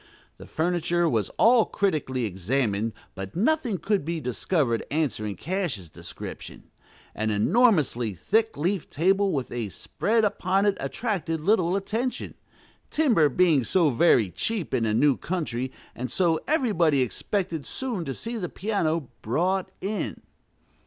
[0.37, 6.63] The furniture was all critically examined, but nothing could be discovered answering Cash's description.
[7.13, 12.33] An enormously thick leafed table with a "spread" upon it attracted little attention,
[12.89, 18.13] timber being so very cheap in a new country, and so everybody expected soon to
[18.15, 20.23] see the piano "brought in."